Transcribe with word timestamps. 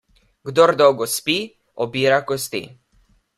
Kdor 0.49 0.71
dolgo 0.79 1.07
spi, 1.17 1.35
obira 1.87 2.19
kosti. 2.33 2.63